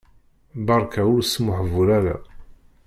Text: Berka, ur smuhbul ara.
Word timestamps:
Berka, 0.67 1.03
ur 1.15 1.23
smuhbul 1.31 1.87
ara. 1.97 2.15